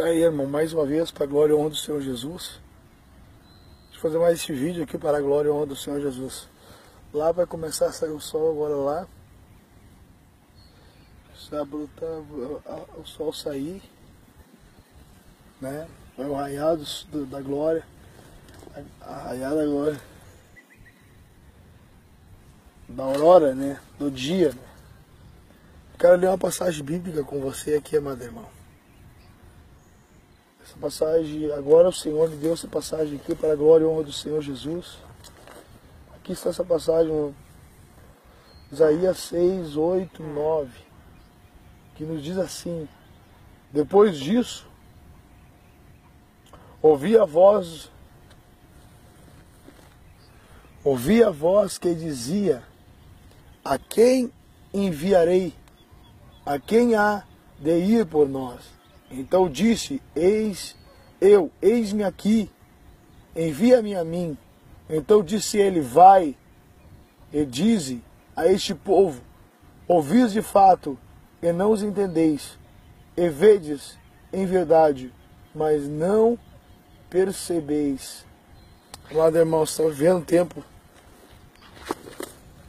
Tá 0.00 0.06
aí, 0.06 0.22
irmão, 0.22 0.46
mais 0.46 0.72
uma 0.72 0.86
vez, 0.86 1.10
para 1.10 1.24
a 1.24 1.26
glória 1.26 1.52
e 1.52 1.54
honra 1.54 1.68
do 1.68 1.76
Senhor 1.76 2.00
Jesus. 2.00 2.58
Deixa 3.82 3.98
eu 3.98 4.00
fazer 4.00 4.18
mais 4.18 4.38
este 4.38 4.50
vídeo 4.50 4.82
aqui 4.82 4.96
para 4.96 5.18
a 5.18 5.20
glória 5.20 5.48
e 5.48 5.52
honra 5.52 5.66
do 5.66 5.76
Senhor 5.76 6.00
Jesus. 6.00 6.48
Lá 7.12 7.32
vai 7.32 7.44
começar 7.44 7.84
a 7.84 7.92
sair 7.92 8.08
o 8.08 8.18
sol 8.18 8.50
agora 8.50 8.74
lá. 8.76 9.08
Sábado 11.50 11.90
tá 12.00 12.06
o 12.96 13.04
sol 13.04 13.30
sair, 13.30 13.82
né? 15.60 15.86
Vai 16.16 16.28
o 16.28 16.34
raiado 16.34 16.82
da 17.26 17.42
glória. 17.42 17.84
A 19.02 19.16
raiada 19.16 19.56
da 19.56 19.66
glória. 19.66 20.00
Da 22.88 23.04
aurora, 23.04 23.54
né? 23.54 23.78
Do 23.98 24.10
dia, 24.10 24.48
né? 24.54 24.68
Quero 25.98 26.16
ler 26.16 26.28
uma 26.28 26.38
passagem 26.38 26.82
bíblica 26.82 27.22
com 27.22 27.38
você 27.38 27.74
aqui, 27.74 27.98
amado 27.98 28.22
irmão. 28.22 28.59
Essa 30.70 30.78
passagem, 30.78 31.50
agora 31.50 31.88
o 31.88 31.92
Senhor 31.92 32.30
me 32.30 32.36
deu 32.36 32.52
essa 32.52 32.68
passagem 32.68 33.16
aqui 33.16 33.34
para 33.34 33.52
a 33.52 33.56
glória 33.56 33.82
e 33.82 33.86
honra 33.88 34.04
do 34.04 34.12
Senhor 34.12 34.40
Jesus. 34.40 34.98
Aqui 36.14 36.30
está 36.30 36.50
essa 36.50 36.64
passagem, 36.64 37.34
Isaías 38.70 39.18
6, 39.18 39.76
8, 39.76 40.22
9, 40.22 40.70
que 41.96 42.04
nos 42.04 42.22
diz 42.22 42.38
assim: 42.38 42.88
Depois 43.72 44.16
disso, 44.16 44.64
ouvi 46.80 47.18
a 47.18 47.24
voz, 47.24 47.90
ouvi 50.84 51.20
a 51.20 51.30
voz 51.30 51.78
que 51.78 51.92
dizia: 51.96 52.62
A 53.64 53.76
quem 53.76 54.32
enviarei? 54.72 55.52
A 56.46 56.60
quem 56.60 56.94
há 56.94 57.24
de 57.58 57.76
ir 57.76 58.06
por 58.06 58.28
nós? 58.28 58.79
Então 59.10 59.48
disse: 59.48 60.00
Eis 60.14 60.76
eu, 61.20 61.50
eis-me 61.60 62.02
aqui, 62.02 62.50
envia-me 63.36 63.94
a 63.94 64.04
mim. 64.04 64.38
Então 64.88 65.22
disse 65.22 65.58
ele: 65.58 65.80
Vai 65.80 66.36
e 67.32 67.44
dize 67.44 68.02
a 68.36 68.46
este 68.46 68.74
povo: 68.74 69.20
Ouvis 69.86 70.32
de 70.32 70.40
fato 70.40 70.98
e 71.42 71.52
não 71.52 71.72
os 71.72 71.82
entendeis, 71.82 72.58
e 73.16 73.28
vedes 73.28 73.98
em 74.32 74.46
verdade, 74.46 75.12
mas 75.54 75.88
não 75.88 76.38
percebeis. 77.08 78.24
Amado 79.10 79.36
irmão, 79.36 79.64
estamos 79.64 79.96
vendo 79.96 80.24
tempo. 80.24 80.64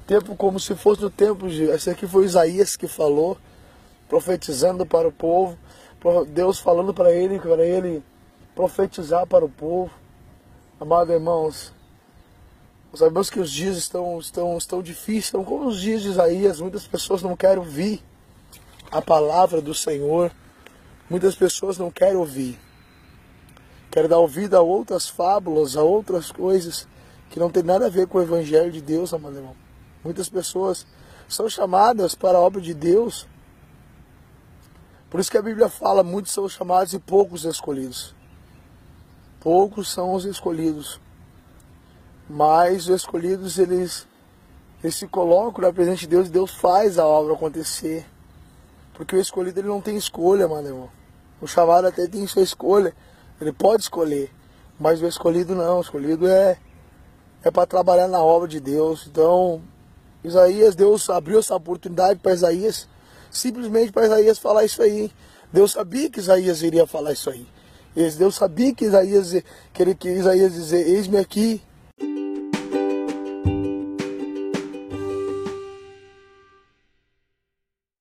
Tempo 0.08 0.36
como 0.36 0.60
se 0.60 0.76
fosse 0.76 1.02
no 1.02 1.10
tempo 1.10 1.48
de. 1.48 1.64
Esse 1.64 1.90
aqui 1.90 2.08
foi 2.08 2.26
Isaías 2.26 2.76
que 2.76 2.88
falou, 2.88 3.38
profetizando 4.10 4.86
para 4.86 5.08
o 5.08 5.12
povo. 5.12 5.58
Deus 6.30 6.60
falando 6.60 6.94
para 6.94 7.12
ele, 7.12 7.40
para 7.40 7.66
ele 7.66 8.04
profetizar 8.56 9.28
para 9.28 9.46
o 9.46 9.50
povo. 9.50 9.92
Amados 10.80 11.14
irmãos, 11.14 11.74
sabemos 12.94 13.30
que 13.30 13.40
os 13.40 13.52
dias 13.52 13.78
estão, 13.78 14.18
estão, 14.20 14.58
estão 14.58 14.82
difíceis, 14.82 15.26
estão 15.26 15.44
como 15.44 15.68
os 15.68 15.80
dias 15.80 16.02
de 16.02 16.10
Isaías. 16.10 16.60
Muitas 16.60 16.88
pessoas 16.88 17.22
não 17.22 17.36
querem 17.36 17.60
ouvir 17.60 18.04
a 18.92 19.02
palavra 19.02 19.62
do 19.62 19.74
Senhor. 19.74 20.32
Muitas 21.10 21.36
pessoas 21.36 21.78
não 21.78 21.92
querem 21.92 22.16
ouvir. 22.16 22.60
Querem 23.92 24.10
dar 24.10 24.18
ouvido 24.20 24.56
a 24.56 24.62
outras 24.62 25.08
fábulas, 25.08 25.78
a 25.78 25.84
outras 25.84 26.32
coisas 26.32 26.88
que 27.30 27.40
não 27.40 27.50
tem 27.50 27.64
nada 27.64 27.86
a 27.86 27.90
ver 27.90 28.08
com 28.08 28.18
o 28.18 28.22
Evangelho 28.22 28.72
de 28.72 28.82
Deus, 28.82 29.14
amado 29.14 29.36
irmão. 29.36 29.56
Muitas 30.04 30.30
pessoas 30.30 30.86
são 31.28 31.48
chamadas 31.48 32.16
para 32.16 32.38
a 32.38 32.42
obra 32.42 32.60
de 32.60 32.74
Deus, 32.74 33.28
por 35.12 35.20
isso 35.20 35.30
que 35.30 35.38
a 35.38 35.42
Bíblia 35.42 35.68
fala, 35.68 36.04
muitos 36.04 36.32
são 36.32 36.48
chamados 36.48 36.94
e 36.94 37.00
poucos 37.00 37.44
escolhidos. 37.44 38.16
Poucos 39.42 39.92
são 39.92 40.14
os 40.14 40.24
escolhidos. 40.24 41.02
Mas 42.30 42.88
os 42.88 42.96
escolhidos, 42.96 43.60
eles, 43.60 44.08
eles 44.82 44.96
se 44.96 45.06
colocam 45.10 45.66
na 45.66 45.74
presença 45.74 45.98
de 45.98 46.08
Deus 46.08 46.28
e 46.28 46.32
Deus 46.32 46.52
faz 46.52 46.98
a 46.98 47.06
obra 47.06 47.34
acontecer. 47.34 48.06
Porque 48.94 49.14
o 49.14 49.20
escolhido 49.20 49.60
ele 49.60 49.68
não 49.68 49.82
tem 49.82 49.98
escolha, 49.98 50.48
mano, 50.48 50.70
irmão. 50.70 50.90
O 51.42 51.48
chamado 51.48 51.88
até 51.88 52.08
tem 52.08 52.26
sua 52.26 52.44
escolha. 52.44 52.96
Ele 53.42 53.52
pode 53.52 53.84
escolher. 53.84 54.32
Mas 54.80 55.02
o 55.02 55.08
escolhido 55.08 55.54
não. 55.54 55.80
O 55.80 55.82
escolhido 55.82 56.26
é, 56.26 56.58
é 57.44 57.52
para 57.52 57.68
trabalhar 57.68 58.08
na 58.08 58.24
obra 58.24 58.48
de 58.48 58.62
Deus. 58.62 59.06
Então, 59.12 59.62
Isaías, 60.24 60.74
Deus 60.74 61.10
abriu 61.10 61.40
essa 61.40 61.54
oportunidade 61.54 62.18
para 62.22 62.32
Isaías 62.32 62.88
simplesmente 63.32 63.92
para 63.92 64.06
Isaías 64.06 64.38
falar 64.38 64.66
isso 64.66 64.82
aí. 64.82 65.12
Deus 65.52 65.72
sabia 65.72 66.10
que 66.10 66.20
Isaías 66.20 66.62
iria 66.62 66.86
falar 66.86 67.14
isso 67.14 67.30
aí. 67.30 67.48
Deus 68.18 68.36
sabia 68.36 68.74
que 68.74 68.86
Isaías, 68.86 69.32
que 69.74 69.82
ele, 69.82 69.96
que 69.96 70.10
Isaías 70.10 70.54
dizer, 70.54 70.88
eis-me 70.88 71.18
aqui, 71.18 71.62